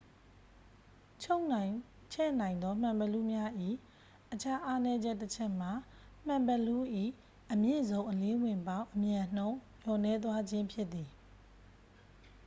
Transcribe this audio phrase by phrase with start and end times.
[1.23, 1.73] ချုံ့နိုင်
[2.13, 3.51] ချဲ့နိုင်သောမှန်ဘီလူးများ၏
[4.31, 5.71] အခြားအားနည်းချက်တချက်မှာ
[6.25, 6.83] မှန်ဘီလူး၏
[7.51, 11.09] အမြင့်ဆုံးအလင်းဝင်ပေါက် အမြန်နှုန်း လျော့နည်းသွားခြင်းဖြစ်သည်။